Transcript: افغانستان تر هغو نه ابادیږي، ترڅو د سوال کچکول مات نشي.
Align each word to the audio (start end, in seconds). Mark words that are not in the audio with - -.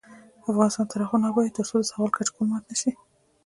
افغانستان 0.49 0.85
تر 0.91 0.99
هغو 1.03 1.21
نه 1.21 1.27
ابادیږي، 1.29 1.55
ترڅو 1.57 1.75
د 1.79 1.85
سوال 1.91 2.09
کچکول 2.13 2.45
مات 2.51 2.63
نشي. 2.71 2.91